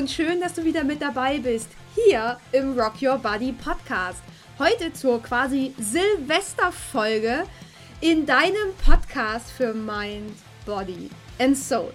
[0.00, 4.22] und schön, dass du wieder mit dabei bist, hier im Rock Your Body Podcast.
[4.58, 7.44] Heute zur quasi Silvesterfolge
[8.00, 10.32] in deinem Podcast für Mind,
[10.64, 11.92] Body and Soul.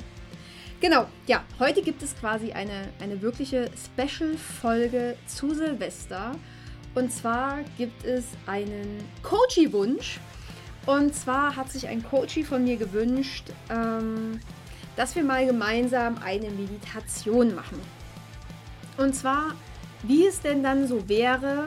[0.79, 6.33] Genau, ja, heute gibt es quasi eine, eine wirkliche Special-Folge zu Silvester.
[6.93, 10.19] Und zwar gibt es einen Coachy-Wunsch.
[10.85, 14.39] Und zwar hat sich ein Coachy von mir gewünscht, ähm,
[14.95, 17.94] dass wir mal gemeinsam eine Meditation machen.
[18.97, 19.55] Und zwar,
[20.03, 21.65] wie es denn dann so wäre,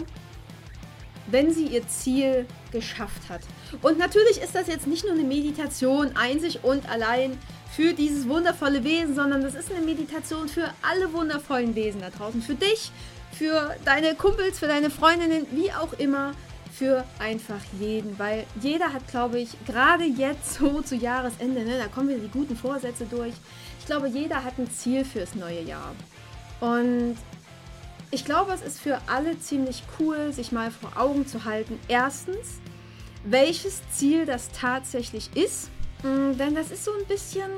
[1.31, 3.43] wenn sie ihr Ziel geschafft hat.
[3.83, 7.39] Und natürlich ist das jetzt nicht nur eine Meditation einzig und allein
[7.71, 12.41] für dieses wundervolle Wesen, sondern das ist eine Meditation für alle wundervollen Wesen da draußen.
[12.41, 12.91] Für dich,
[13.33, 16.33] für deine Kumpels, für deine Freundinnen, wie auch immer
[16.79, 21.89] für einfach jeden, weil jeder hat, glaube ich, gerade jetzt so zu Jahresende, ne, da
[21.89, 23.35] kommen wieder die guten Vorsätze durch.
[23.81, 25.95] Ich glaube, jeder hat ein Ziel fürs neue Jahr.
[26.61, 27.17] Und
[28.11, 31.79] ich glaube, es ist für alle ziemlich cool, sich mal vor Augen zu halten.
[31.89, 32.61] Erstens,
[33.25, 35.71] welches Ziel das tatsächlich ist.
[36.03, 37.51] Mm, denn das ist so ein bisschen,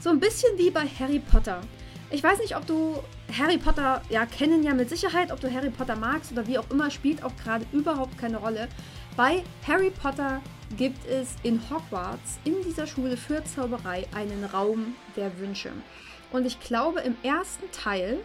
[0.00, 1.60] so ein bisschen wie bei Harry Potter.
[2.10, 3.02] Ich weiß nicht, ob du
[3.36, 6.70] Harry Potter, ja, kennen ja mit Sicherheit, ob du Harry Potter magst oder wie auch
[6.70, 8.68] immer, spielt auch gerade überhaupt keine Rolle.
[9.16, 10.40] Bei Harry Potter
[10.76, 15.70] gibt es in Hogwarts, in dieser Schule für Zauberei, einen Raum der Wünsche.
[16.32, 18.18] Und ich glaube, im ersten Teil,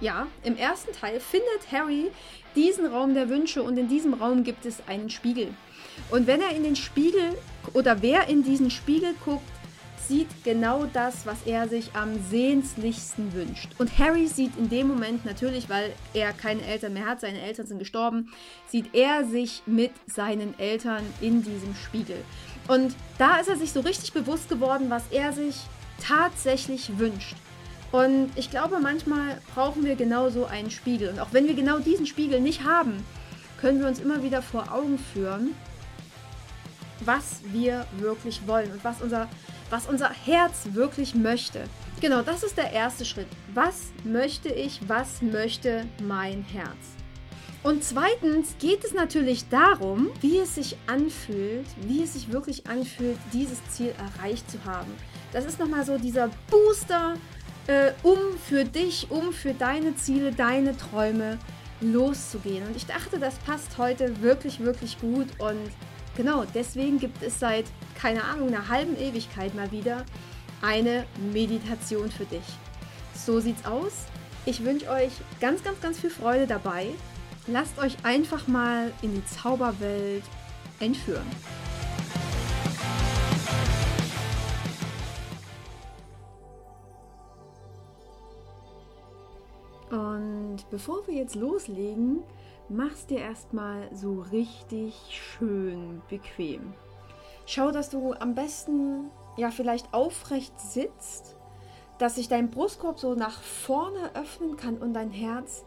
[0.00, 2.10] ja, im ersten Teil findet Harry
[2.54, 5.54] diesen Raum der Wünsche und in diesem Raum gibt es einen Spiegel.
[6.10, 7.36] Und wenn er in den Spiegel
[7.72, 9.44] oder wer in diesen Spiegel guckt,
[10.06, 13.70] sieht genau das, was er sich am sehnlichsten wünscht.
[13.78, 17.66] Und Harry sieht in dem Moment natürlich, weil er keine Eltern mehr hat, seine Eltern
[17.66, 18.30] sind gestorben,
[18.68, 22.22] sieht er sich mit seinen Eltern in diesem Spiegel.
[22.68, 25.56] Und da ist er sich so richtig bewusst geworden, was er sich
[26.00, 27.34] tatsächlich wünscht.
[27.92, 31.08] Und ich glaube, manchmal brauchen wir genau so einen Spiegel.
[31.10, 33.04] Und auch wenn wir genau diesen Spiegel nicht haben,
[33.60, 35.54] können wir uns immer wieder vor Augen führen,
[37.00, 39.28] was wir wirklich wollen und was unser
[39.70, 41.64] was unser Herz wirklich möchte.
[42.00, 43.28] Genau, das ist der erste Schritt.
[43.54, 46.76] Was möchte ich, was möchte mein Herz?
[47.62, 53.18] Und zweitens geht es natürlich darum, wie es sich anfühlt, wie es sich wirklich anfühlt,
[53.32, 54.92] dieses Ziel erreicht zu haben.
[55.32, 57.14] Das ist nochmal so dieser Booster,
[57.66, 58.18] äh, um
[58.48, 61.38] für dich, um für deine Ziele, deine Träume
[61.80, 62.66] loszugehen.
[62.66, 65.70] Und ich dachte, das passt heute wirklich, wirklich gut und
[66.16, 70.04] Genau, deswegen gibt es seit, keine Ahnung, einer halben Ewigkeit mal wieder
[70.62, 72.44] eine Meditation für dich.
[73.14, 74.06] So sieht's aus.
[74.46, 76.86] Ich wünsche euch ganz, ganz, ganz viel Freude dabei.
[77.46, 80.24] Lasst euch einfach mal in die Zauberwelt
[80.80, 81.26] entführen.
[90.56, 92.22] Und bevor wir jetzt loslegen,
[92.70, 96.72] mach's dir erstmal so richtig schön bequem.
[97.44, 101.36] Schau, dass du am besten ja vielleicht aufrecht sitzt,
[101.98, 105.66] dass sich dein Brustkorb so nach vorne öffnen kann und dein Herz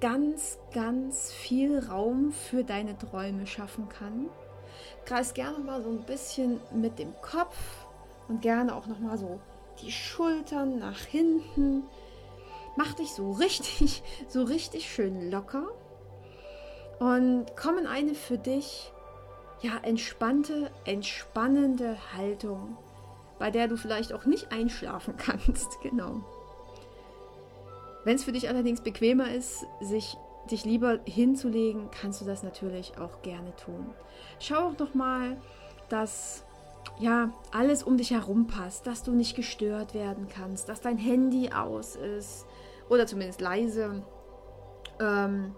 [0.00, 4.30] ganz, ganz viel Raum für deine Träume schaffen kann.
[5.04, 7.84] Kreis gerne mal so ein bisschen mit dem Kopf
[8.28, 9.40] und gerne auch noch mal so
[9.82, 11.82] die Schultern nach hinten.
[12.76, 15.68] Mach dich so richtig, so richtig schön locker
[16.98, 18.92] und komm in eine für dich
[19.60, 22.76] ja entspannte, entspannende Haltung,
[23.38, 25.80] bei der du vielleicht auch nicht einschlafen kannst.
[25.82, 26.20] Genau.
[28.04, 30.16] Wenn es für dich allerdings bequemer ist, sich
[30.50, 33.94] dich lieber hinzulegen, kannst du das natürlich auch gerne tun.
[34.40, 35.36] Schau auch noch mal,
[35.88, 36.44] dass
[36.98, 41.50] ja alles um dich herum passt, dass du nicht gestört werden kannst, dass dein Handy
[41.52, 42.46] aus ist
[42.92, 44.02] oder zumindest leise.
[45.00, 45.54] Ähm,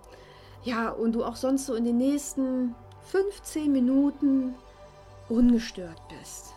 [0.63, 2.77] ja, und du auch sonst so in den nächsten
[3.11, 4.55] 15 Minuten
[5.29, 6.55] ungestört bist.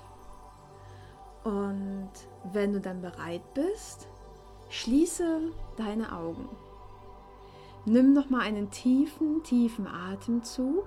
[1.43, 2.11] Und
[2.53, 4.07] wenn du dann bereit bist,
[4.69, 5.41] schließe
[5.77, 6.47] deine Augen.
[7.85, 10.85] Nimm noch mal einen tiefen, tiefen Atemzug.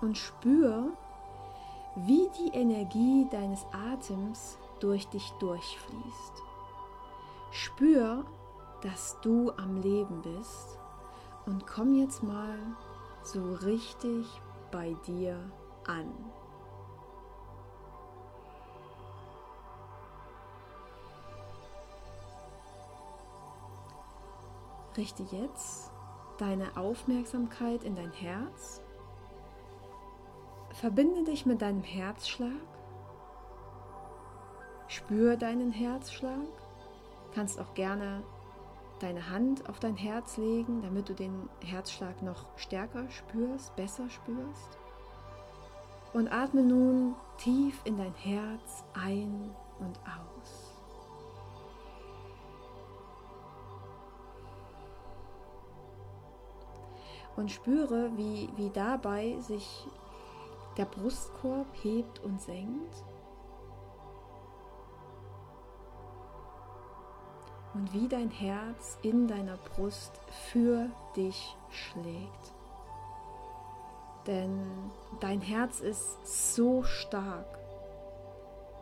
[0.00, 0.92] Und spür,
[1.96, 6.42] wie die Energie deines Atems durch dich durchfließt.
[7.50, 8.24] Spür,
[8.82, 10.78] dass du am Leben bist
[11.46, 12.58] und komm jetzt mal
[13.22, 14.26] so richtig
[14.70, 15.36] bei dir
[15.86, 16.12] an.
[24.96, 25.90] Richte jetzt
[26.38, 28.80] deine Aufmerksamkeit in dein Herz.
[30.72, 32.52] Verbinde dich mit deinem Herzschlag
[34.90, 36.48] Spür deinen Herzschlag.
[37.32, 38.24] Kannst auch gerne
[38.98, 44.78] deine Hand auf dein Herz legen, damit du den Herzschlag noch stärker spürst, besser spürst.
[46.12, 50.74] Und atme nun tief in dein Herz ein und aus.
[57.36, 59.86] Und spüre, wie, wie dabei sich
[60.76, 63.04] der Brustkorb hebt und senkt.
[67.74, 70.20] Und wie dein Herz in deiner Brust
[70.50, 72.54] für dich schlägt.
[74.26, 74.90] Denn
[75.20, 77.58] dein Herz ist so stark.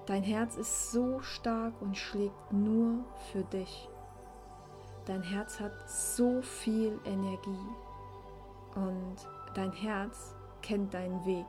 [0.07, 3.89] Dein Herz ist so stark und schlägt nur für dich.
[5.05, 7.69] Dein Herz hat so viel Energie
[8.75, 9.17] und
[9.55, 11.47] dein Herz kennt deinen Weg.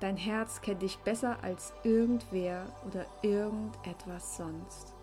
[0.00, 4.94] Dein Herz kennt dich besser als irgendwer oder irgendetwas sonst.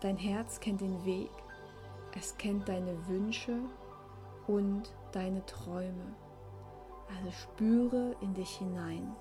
[0.00, 1.30] Dein Herz kennt den Weg,
[2.16, 3.58] es kennt deine Wünsche
[4.46, 6.14] und deine Träume.
[7.08, 9.16] Also spüre in dich hinein.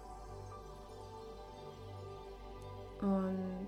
[3.01, 3.68] Und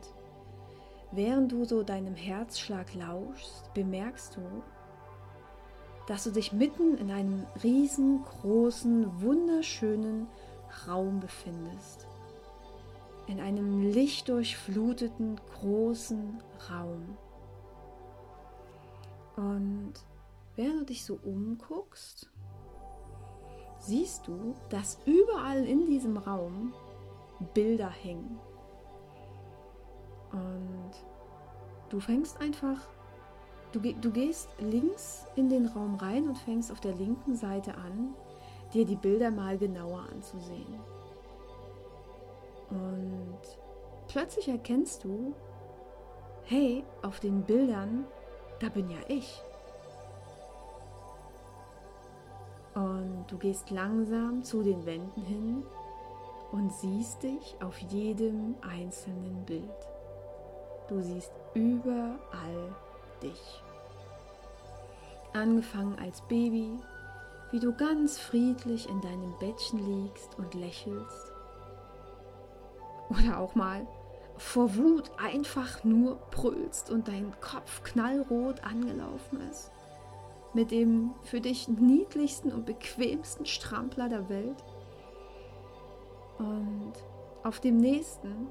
[1.11, 4.41] während du so deinem Herzschlag lauschst, bemerkst du,
[6.07, 10.27] dass du dich mitten in einem riesengroßen, wunderschönen
[10.87, 12.07] Raum befindest.
[13.27, 17.17] In einem lichtdurchfluteten großen Raum.
[19.35, 19.93] Und
[20.55, 22.29] während du dich so umguckst,
[23.79, 26.73] siehst du, dass überall in diesem Raum
[27.53, 28.39] Bilder hängen.
[30.31, 30.91] Und
[31.89, 32.87] du fängst einfach,
[33.71, 38.13] du, du gehst links in den Raum rein und fängst auf der linken Seite an,
[38.73, 40.79] dir die Bilder mal genauer anzusehen.
[42.69, 43.39] Und
[44.07, 45.33] plötzlich erkennst du,
[46.43, 48.05] hey, auf den Bildern,
[48.59, 49.41] da bin ja ich.
[52.75, 55.63] Und du gehst langsam zu den Wänden hin
[56.51, 59.69] und siehst dich auf jedem einzelnen Bild.
[60.87, 62.75] Du siehst überall
[63.21, 63.63] dich.
[65.33, 66.71] Angefangen als Baby,
[67.51, 71.31] wie du ganz friedlich in deinem Bettchen liegst und lächelst.
[73.09, 73.87] Oder auch mal
[74.37, 79.71] vor Wut einfach nur brüllst und dein Kopf knallrot angelaufen ist.
[80.53, 84.63] Mit dem für dich niedlichsten und bequemsten Strampler der Welt.
[86.37, 86.93] Und
[87.43, 88.47] auf dem nächsten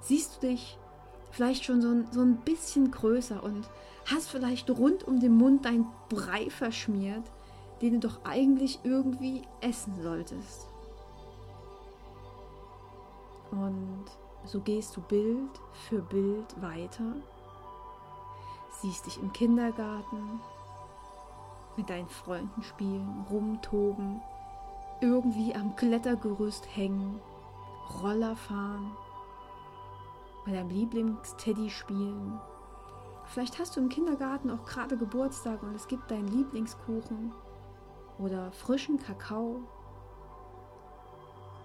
[0.00, 0.78] siehst du dich
[1.30, 3.68] vielleicht schon so ein, so ein bisschen größer und
[4.06, 7.30] hast vielleicht rund um den Mund dein Brei verschmiert,
[7.80, 10.68] den du doch eigentlich irgendwie essen solltest.
[13.50, 14.04] Und
[14.44, 17.14] so gehst du Bild für Bild weiter,
[18.80, 20.40] siehst dich im Kindergarten,
[21.76, 24.20] mit deinen Freunden spielen, rumtoben,
[25.00, 27.20] irgendwie am Klettergerüst hängen,
[28.02, 28.92] Roller fahren,
[30.44, 32.38] bei deinem Lieblingsteddy spielen.
[33.24, 37.32] Vielleicht hast du im Kindergarten auch gerade Geburtstag und es gibt deinen Lieblingskuchen
[38.20, 39.60] oder frischen Kakao.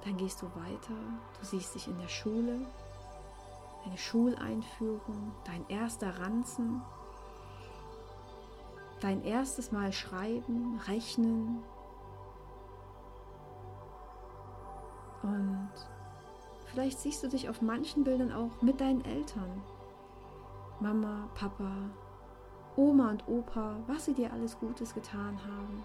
[0.04, 0.94] Dann gehst du weiter,
[1.40, 2.60] du siehst dich in der Schule,
[3.84, 6.82] deine Schuleinführung, dein erster Ranzen,
[9.02, 11.64] dein erstes Mal schreiben, rechnen.
[15.24, 15.72] Und
[16.68, 19.64] vielleicht siehst du dich auf manchen Bildern auch mit deinen Eltern.
[20.80, 21.72] Mama, Papa,
[22.76, 25.84] Oma und Opa, was sie dir alles Gutes getan haben.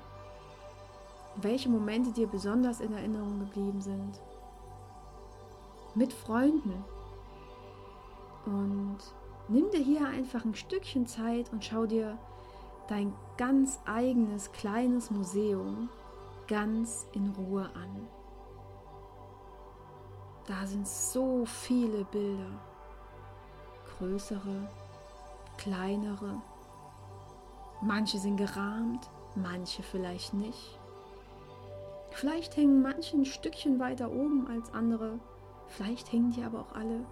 [1.37, 4.21] Welche Momente dir besonders in Erinnerung geblieben sind.
[5.95, 6.85] Mit Freunden.
[8.47, 8.99] Und
[9.49, 12.19] nimm dir hier einfach ein Stückchen Zeit und schau dir
[12.89, 15.89] dein ganz eigenes kleines Museum
[16.49, 18.09] ganz in Ruhe an.
[20.47, 22.51] Da sind so viele Bilder,
[23.97, 24.69] größere,
[25.57, 26.43] kleinere.
[27.81, 30.80] Manche sind gerahmt, manche vielleicht nicht.
[32.11, 35.19] Vielleicht hängen manche ein Stückchen weiter oben als andere.
[35.69, 37.05] Vielleicht hängen die aber auch alle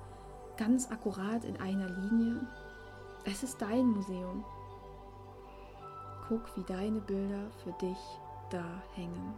[0.57, 2.47] ganz akkurat in einer Linie.
[3.25, 4.45] Es ist dein Museum
[6.29, 7.99] guck, wie deine Bilder für dich
[8.51, 8.65] da
[8.95, 9.35] hängen.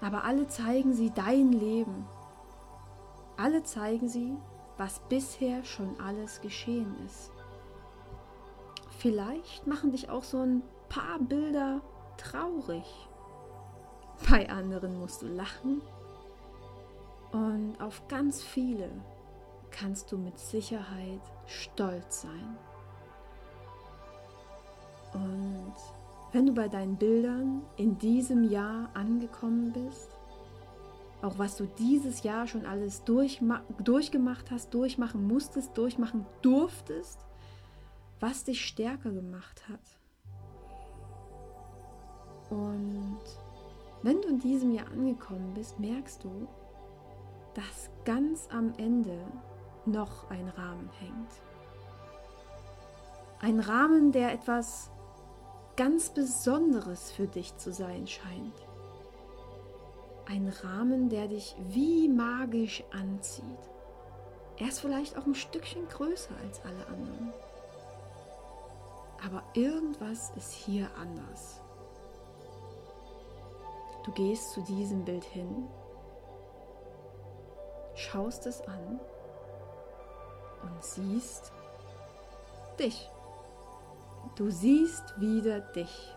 [0.00, 2.06] Aber alle zeigen sie dein Leben.
[3.36, 4.36] Alle zeigen sie,
[4.76, 7.32] was bisher schon alles geschehen ist.
[8.98, 11.80] Vielleicht machen dich auch so ein paar Bilder
[12.16, 13.07] traurig.
[14.28, 15.82] Bei anderen musst du lachen.
[17.32, 18.90] Und auf ganz viele
[19.70, 22.56] kannst du mit Sicherheit stolz sein.
[25.12, 25.74] Und
[26.32, 30.10] wenn du bei deinen Bildern in diesem Jahr angekommen bist,
[31.20, 37.18] auch was du dieses Jahr schon alles durchgemacht hast, durchmachen musstest, durchmachen durftest,
[38.20, 39.80] was dich stärker gemacht hat.
[42.50, 43.18] Und
[44.02, 46.46] wenn du in diesem Jahr angekommen bist, merkst du,
[47.54, 49.18] dass ganz am Ende
[49.86, 51.30] noch ein Rahmen hängt.
[53.40, 54.90] Ein Rahmen, der etwas
[55.76, 58.66] ganz Besonderes für dich zu sein scheint.
[60.26, 63.44] Ein Rahmen, der dich wie magisch anzieht.
[64.58, 67.32] Er ist vielleicht auch ein Stückchen größer als alle anderen.
[69.24, 71.60] Aber irgendwas ist hier anders.
[74.08, 75.68] Du gehst zu diesem Bild hin,
[77.94, 78.98] schaust es an
[80.62, 81.52] und siehst
[82.78, 83.10] dich.
[84.34, 86.16] Du siehst wieder dich.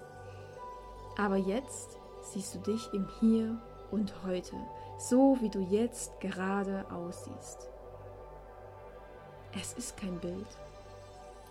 [1.17, 4.55] Aber jetzt siehst du dich im Hier und Heute,
[4.98, 7.69] so wie du jetzt gerade aussiehst.
[9.60, 10.48] Es ist kein Bild,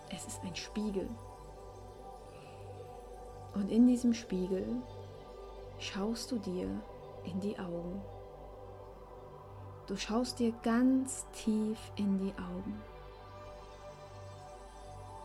[0.09, 1.07] es ist ein Spiegel.
[3.53, 4.81] Und in diesem Spiegel
[5.81, 6.69] schaust du dir
[7.23, 8.01] in die Augen.
[9.87, 12.81] Du schaust dir ganz tief in die Augen,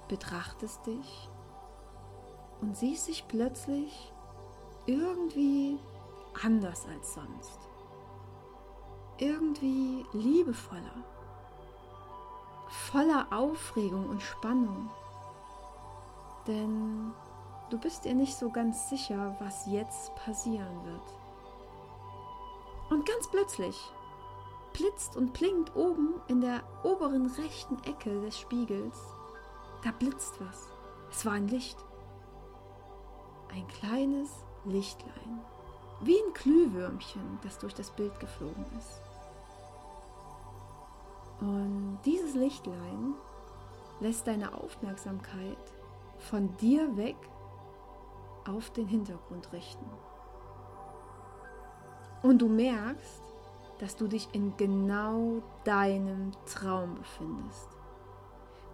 [0.08, 1.28] betrachtest dich
[2.60, 4.12] und siehst dich plötzlich
[4.86, 5.78] irgendwie
[6.42, 7.60] anders als sonst.
[9.18, 11.04] Irgendwie liebevoller,
[12.68, 14.90] voller Aufregung und Spannung.
[16.46, 17.12] Denn
[17.70, 21.18] du bist dir nicht so ganz sicher, was jetzt passieren wird.
[22.90, 23.76] Und ganz plötzlich
[24.73, 28.96] blitzt und blinkt oben in der oberen rechten Ecke des Spiegels.
[29.82, 30.68] Da blitzt was.
[31.11, 31.78] Es war ein Licht.
[33.52, 34.30] Ein kleines
[34.64, 35.40] Lichtlein.
[36.02, 39.00] Wie ein Glühwürmchen, das durch das Bild geflogen ist.
[41.40, 43.14] Und dieses Lichtlein
[44.00, 45.56] lässt deine Aufmerksamkeit
[46.18, 47.16] von dir weg
[48.48, 49.86] auf den Hintergrund richten.
[52.22, 53.22] Und du merkst,
[53.78, 57.68] dass du dich in genau deinem Traum befindest.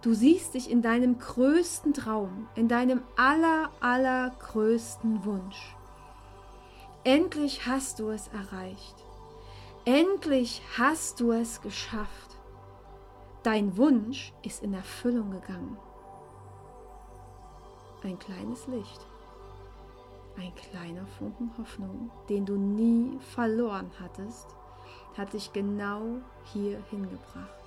[0.01, 5.75] Du siehst dich in deinem größten Traum, in deinem aller, allergrößten Wunsch.
[7.05, 8.95] Endlich hast du es erreicht.
[9.85, 12.37] Endlich hast du es geschafft.
[13.43, 15.77] Dein Wunsch ist in Erfüllung gegangen.
[18.03, 19.05] Ein kleines Licht.
[20.37, 24.47] Ein kleiner Funken Hoffnung, den du nie verloren hattest,
[25.17, 26.01] hat dich genau
[26.45, 27.63] hier hingebracht.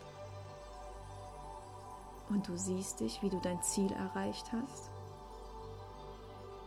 [2.28, 4.90] Und du siehst dich, wie du dein Ziel erreicht hast.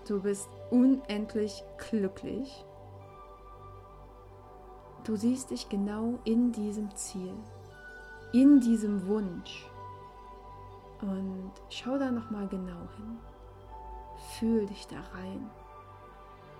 [0.07, 2.65] Du bist unendlich glücklich.
[5.03, 7.33] Du siehst dich genau in diesem Ziel,
[8.31, 9.65] in diesem Wunsch.
[11.01, 13.19] Und schau da noch mal genau hin.
[14.37, 15.49] Fühl dich da rein.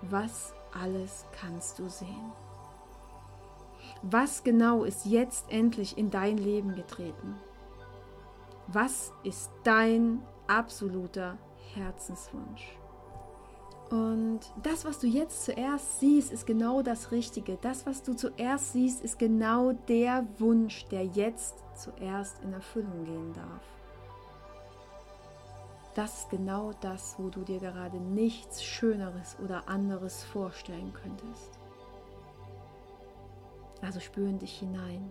[0.02, 2.32] Was alles kannst du sehen?
[4.02, 7.36] Was genau ist jetzt endlich in dein Leben getreten?
[8.66, 11.36] Was ist dein absoluter
[11.74, 12.78] Herzenswunsch?
[13.90, 17.58] Und das, was du jetzt zuerst siehst, ist genau das Richtige.
[17.60, 23.32] Das, was du zuerst siehst, ist genau der Wunsch, der jetzt zuerst in Erfüllung gehen
[23.32, 23.79] darf.
[25.94, 31.58] Das ist genau das, wo du dir gerade nichts Schöneres oder anderes vorstellen könntest.
[33.82, 35.10] Also spüre in dich hinein.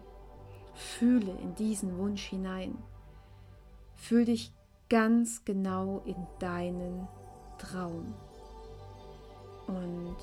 [0.74, 2.78] Fühle in diesen Wunsch hinein.
[3.96, 4.54] Fühl dich
[4.90, 7.08] ganz genau in deinen
[7.58, 8.14] Traum.
[9.68, 10.16] Und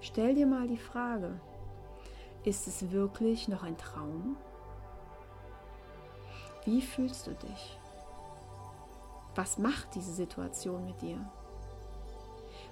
[0.00, 1.40] stell dir mal die Frage,
[2.44, 4.36] ist es wirklich noch ein Traum?
[6.64, 7.78] Wie fühlst du dich?
[9.38, 11.16] Was macht diese Situation mit dir?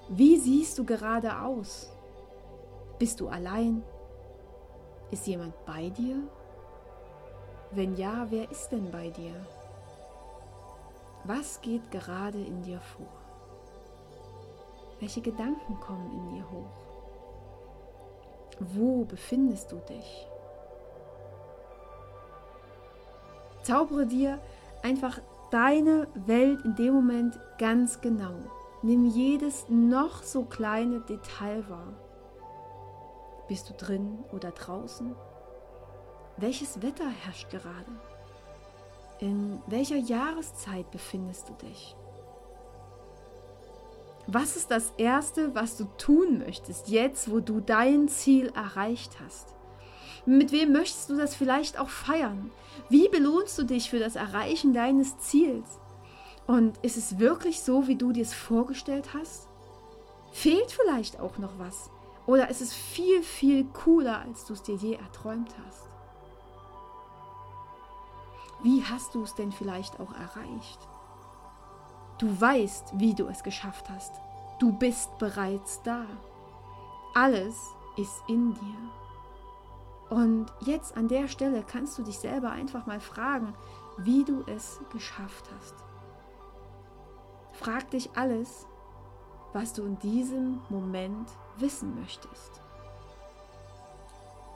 [0.09, 1.89] Wie siehst du gerade aus?
[2.99, 3.83] Bist du allein?
[5.09, 6.17] Ist jemand bei dir?
[7.71, 9.33] Wenn ja, wer ist denn bei dir?
[11.23, 13.15] Was geht gerade in dir vor?
[14.99, 16.77] Welche Gedanken kommen in dir hoch?
[18.59, 20.27] Wo befindest du dich?
[23.63, 24.41] Zaubere dir
[24.83, 28.35] einfach deine Welt in dem Moment ganz genau.
[28.81, 31.93] Nimm jedes noch so kleine Detail wahr.
[33.47, 35.15] Bist du drin oder draußen?
[36.37, 37.91] welches Wetter herrscht gerade?
[39.19, 41.95] In welcher Jahreszeit befindest du dich?
[44.27, 49.55] Was ist das Erste, was du tun möchtest, jetzt wo du dein Ziel erreicht hast?
[50.27, 52.51] Mit wem möchtest du das vielleicht auch feiern?
[52.89, 55.79] Wie belohnst du dich für das Erreichen deines Ziels?
[56.45, 59.47] Und ist es wirklich so, wie du dir es vorgestellt hast?
[60.33, 61.89] Fehlt vielleicht auch noch was?
[62.25, 65.87] Oder ist es viel, viel cooler, als du es dir je erträumt hast?
[68.63, 70.79] Wie hast du es denn vielleicht auch erreicht?
[72.17, 74.11] Du weißt, wie du es geschafft hast.
[74.59, 76.05] Du bist bereits da.
[77.13, 77.55] Alles
[77.95, 79.06] ist in dir.
[80.09, 83.53] Und jetzt an der Stelle kannst du dich selber einfach mal fragen,
[83.97, 85.75] wie du es geschafft hast.
[87.51, 88.67] Frag dich alles,
[89.53, 92.61] was du in diesem Moment wissen möchtest.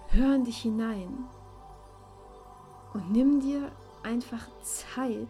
[0.08, 1.26] Hör in dich hinein
[2.94, 3.72] und nimm dir
[4.04, 5.30] einfach Zeit,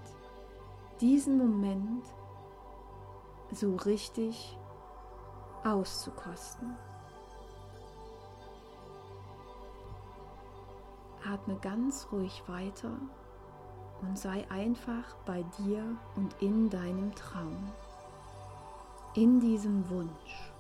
[1.00, 2.06] diesen Moment
[3.52, 4.58] so richtig
[5.64, 6.76] auszukosten.
[11.30, 12.92] Atme ganz ruhig weiter
[14.02, 15.84] und sei einfach bei dir
[16.16, 17.72] und in deinem Traum,
[19.14, 20.52] in diesem Wunsch.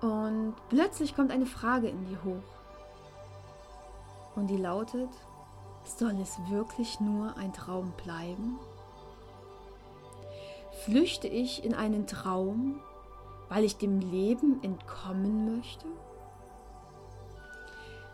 [0.00, 2.61] Und plötzlich kommt eine Frage in dir hoch.
[4.42, 5.08] Und die lautet,
[5.84, 8.58] soll es wirklich nur ein Traum bleiben?
[10.84, 12.80] Flüchte ich in einen Traum,
[13.48, 15.86] weil ich dem Leben entkommen möchte?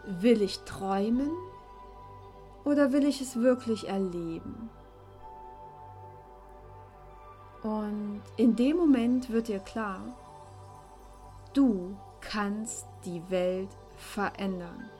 [0.04, 1.30] Will ich träumen
[2.62, 4.68] oder will ich es wirklich erleben?
[7.62, 10.02] Und in dem Moment wird dir klar,
[11.54, 14.90] Du kannst die Welt verändern.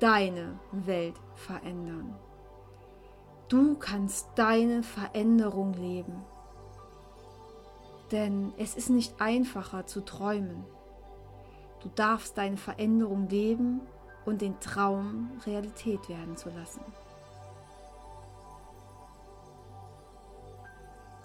[0.00, 2.14] Deine Welt verändern.
[3.48, 6.24] Du kannst deine Veränderung leben.
[8.10, 10.64] Denn es ist nicht einfacher zu träumen.
[11.82, 13.80] Du darfst deine Veränderung leben
[14.24, 16.80] und den Traum Realität werden zu lassen.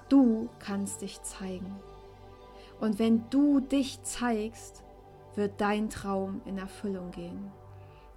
[0.10, 1.80] Du kannst dich zeigen.
[2.80, 4.84] Und wenn du dich zeigst,
[5.36, 7.52] wird dein Traum in Erfüllung gehen,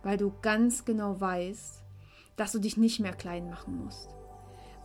[0.02, 1.82] weil du ganz genau weißt,
[2.36, 4.08] dass du dich nicht mehr klein machen musst,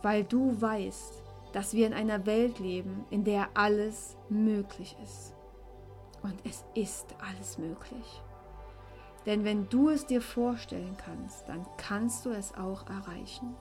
[0.02, 5.34] weil du weißt, dass wir in einer Welt leben, in der alles möglich ist.
[6.22, 8.22] Und es ist alles möglich.
[9.24, 13.54] Denn wenn du es dir vorstellen kannst, dann kannst du es auch erreichen.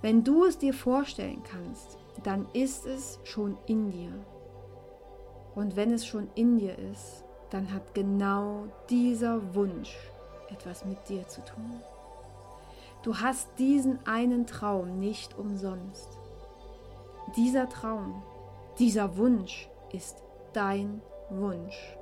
[0.00, 4.12] Wenn du es dir vorstellen kannst, dann ist es schon in dir.
[5.54, 9.96] Und wenn es schon in dir ist, dann hat genau dieser Wunsch
[10.52, 11.80] etwas mit dir zu tun.
[13.02, 16.18] Du hast diesen einen Traum nicht umsonst.
[17.36, 18.22] Dieser Traum,
[18.78, 21.96] dieser Wunsch ist dein Wunsch.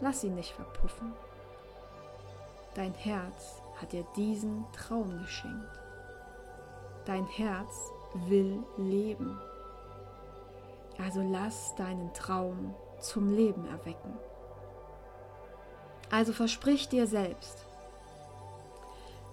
[0.00, 1.14] Lass ihn nicht verpuffen.
[2.74, 5.80] Dein Herz hat dir diesen Traum geschenkt.
[7.04, 7.90] Dein Herz
[8.28, 9.40] will leben.
[10.98, 14.18] Also lass deinen Traum zum Leben erwecken.
[16.10, 17.66] Also versprich dir selbst,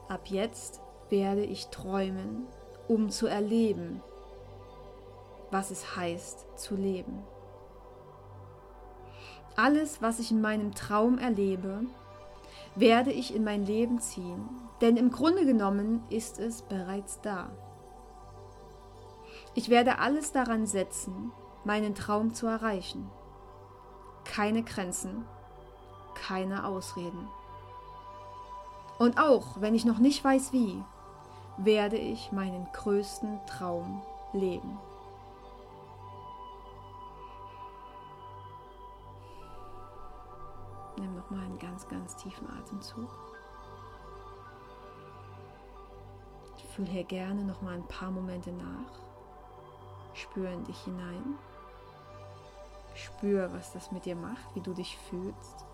[0.10, 2.48] ab jetzt werde ich träumen,
[2.88, 4.02] um zu erleben,
[5.52, 7.24] was es heißt zu leben.
[9.56, 11.86] Alles, was ich in meinem Traum erlebe,
[12.76, 14.50] werde ich in mein Leben ziehen,
[14.82, 17.50] denn im Grunde genommen ist es bereits da.
[19.54, 21.32] Ich werde alles daran setzen,
[21.64, 23.10] meinen Traum zu erreichen.
[24.26, 25.26] Keine Grenzen,
[26.16, 27.28] keine Ausreden.
[28.98, 30.84] Und auch wenn ich noch nicht weiß wie,
[31.58, 34.02] werde ich meinen größten Traum
[34.34, 34.78] leben.
[40.98, 43.10] Nimm noch mal einen ganz, ganz tiefen Atemzug.
[46.58, 49.00] Ich fühle hier gerne noch mal ein paar Momente nach.
[50.14, 51.38] Spüre in dich hinein.
[52.96, 55.66] Spür, was das mit dir macht, wie du dich fühlst,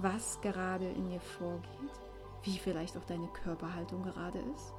[0.00, 2.00] was gerade in dir vorgeht,
[2.42, 4.74] wie vielleicht auch deine Körperhaltung gerade ist.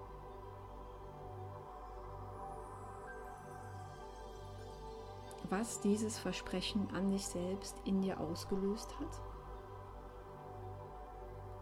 [5.50, 9.22] Was dieses Versprechen an dich selbst in dir ausgelöst hat.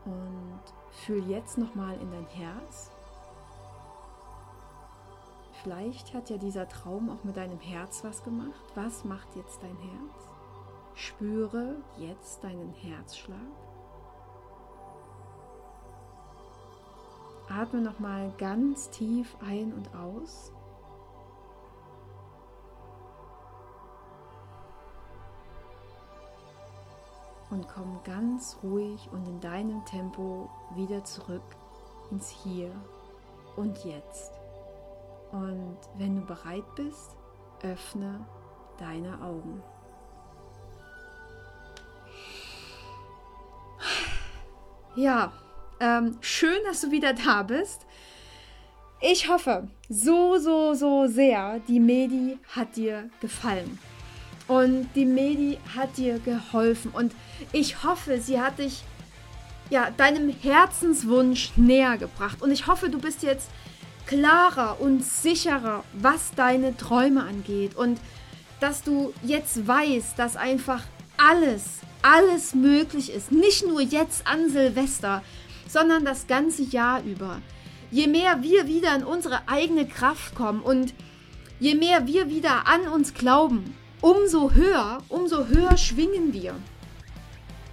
[0.06, 2.92] Und fühl jetzt nochmal in dein Herz.
[5.64, 8.64] Vielleicht hat ja dieser Traum auch mit deinem Herz was gemacht.
[8.76, 10.37] Was macht jetzt dein Herz?
[10.98, 13.38] Spüre jetzt deinen Herzschlag.
[17.48, 20.52] Atme nochmal ganz tief ein und aus.
[27.52, 31.56] Und komm ganz ruhig und in deinem Tempo wieder zurück
[32.10, 32.72] ins Hier
[33.56, 34.32] und Jetzt.
[35.32, 37.16] Und wenn du bereit bist,
[37.62, 38.26] öffne
[38.80, 39.62] deine Augen.
[44.98, 45.32] Ja,
[45.80, 47.86] ähm, schön, dass du wieder da bist.
[49.00, 53.78] Ich hoffe so, so, so sehr, die Medi hat dir gefallen.
[54.48, 56.90] Und die Medi hat dir geholfen.
[56.96, 57.14] Und
[57.52, 58.82] ich hoffe, sie hat dich
[59.70, 62.42] ja, deinem Herzenswunsch näher gebracht.
[62.42, 63.52] Und ich hoffe, du bist jetzt
[64.08, 67.76] klarer und sicherer, was deine Träume angeht.
[67.76, 68.00] Und
[68.60, 70.82] dass du jetzt weißt, dass einfach
[71.18, 73.32] alles, alles möglich ist.
[73.32, 75.24] Nicht nur jetzt an Silvester,
[75.68, 77.42] sondern das ganze Jahr über.
[77.92, 80.94] Je mehr wir wieder in unsere eigene Kraft kommen und
[81.60, 86.56] je mehr wir wieder an uns glauben, umso höher, umso höher schwingen wir.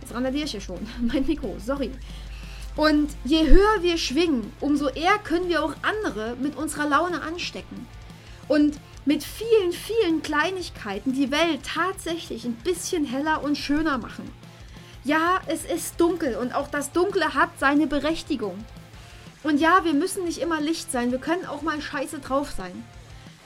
[0.01, 0.81] Jetzt randaliere ich ja schon.
[1.01, 1.93] Mein Mikro, sorry.
[2.77, 7.87] Und je höher wir schwingen, umso eher können wir auch andere mit unserer Laune anstecken.
[8.49, 14.31] Und mit vielen, vielen Kleinigkeiten die Welt tatsächlich ein bisschen heller und schöner machen.
[15.05, 18.65] Ja, es ist dunkel und auch das Dunkle hat seine Berechtigung.
[19.43, 22.85] Und ja, wir müssen nicht immer Licht sein, wir können auch mal scheiße drauf sein.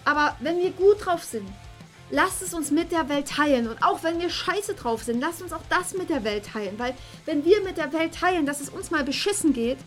[0.04, 1.48] Aber wenn wir gut drauf sind,
[2.10, 3.68] lasst es uns mit der Welt teilen.
[3.68, 6.78] Und auch wenn wir scheiße drauf sind, lasst uns auch das mit der Welt teilen.
[6.78, 6.94] Weil
[7.26, 9.78] wenn wir mit der Welt teilen, dass es uns mal beschissen geht,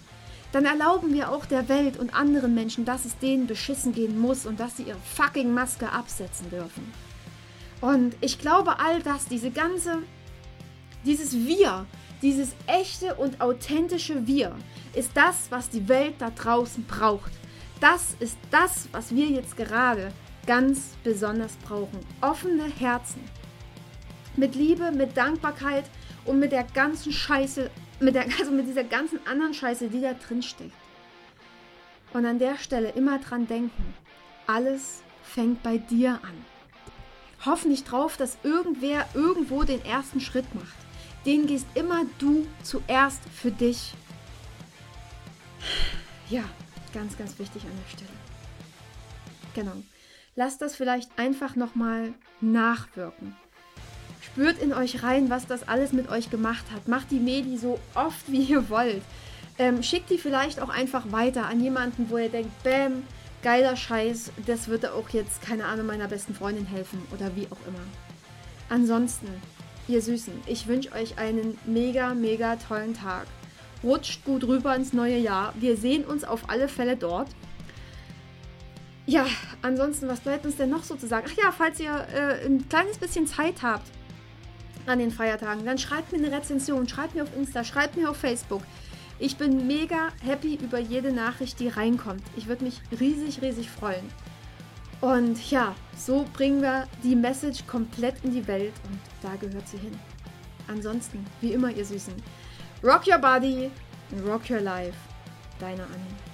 [0.52, 4.46] dann erlauben wir auch der Welt und anderen Menschen, dass es denen beschissen gehen muss
[4.46, 6.92] und dass sie ihre fucking Maske absetzen dürfen.
[7.80, 10.00] Und ich glaube, all das, diese ganze
[11.06, 11.86] dieses Wir,
[12.22, 14.56] dieses echte und authentische Wir,
[14.94, 17.32] ist das, was die Welt da draußen braucht.
[17.80, 20.12] Das ist das, was wir jetzt gerade
[20.46, 22.00] ganz besonders brauchen.
[22.22, 23.24] Offene Herzen.
[24.38, 25.86] Mit Liebe, mit Dankbarkeit
[26.26, 27.70] und mit der ganzen Scheiße,
[28.02, 30.72] mit der, also mit dieser ganzen anderen Scheiße, die da drin steckt.
[32.14, 33.94] Und an der Stelle immer dran denken,
[34.48, 36.46] alles fängt bei dir an.
[37.46, 40.82] Hoff nicht drauf, dass irgendwer irgendwo den ersten Schritt macht
[41.26, 43.94] den gehst immer du zuerst für dich.
[46.30, 46.44] Ja,
[46.94, 48.18] ganz, ganz wichtig an der Stelle.
[49.54, 49.84] Genau.
[50.36, 53.36] Lasst das vielleicht einfach nochmal nachwirken.
[54.21, 56.88] Spürt in euch rein, was das alles mit euch gemacht hat.
[56.88, 59.01] Macht die Medi so oft, wie ihr wollt.
[59.57, 63.03] Ähm, schickt die vielleicht auch einfach weiter an jemanden, wo ihr denkt, bäm,
[63.41, 67.67] geiler Scheiß, das würde auch jetzt, keine Ahnung, meiner besten Freundin helfen oder wie auch
[67.67, 67.84] immer.
[68.69, 69.27] Ansonsten,
[69.88, 73.25] Ihr Süßen, ich wünsche euch einen mega, mega tollen Tag.
[73.84, 75.53] Rutscht gut rüber ins neue Jahr.
[75.60, 77.29] Wir sehen uns auf alle Fälle dort.
[79.07, 79.25] Ja,
[79.63, 81.27] ansonsten, was bleibt uns denn noch so zu sagen?
[81.29, 83.88] Ach ja, falls ihr äh, ein kleines bisschen Zeit habt
[84.88, 88.17] an den Feiertagen, dann schreibt mir eine Rezension, schreibt mir auf Insta, schreibt mir auf
[88.17, 88.63] Facebook.
[89.20, 92.24] Ich bin mega happy über jede Nachricht, die reinkommt.
[92.36, 94.10] Ich würde mich riesig, riesig freuen.
[95.00, 99.78] Und ja, so bringen wir die Message komplett in die Welt und da gehört sie
[99.78, 99.98] hin.
[100.67, 102.13] Ansonsten, wie immer, ihr Süßen,
[102.84, 103.72] rock your body
[104.12, 104.98] and rock your life.
[105.60, 106.31] Deine Annie.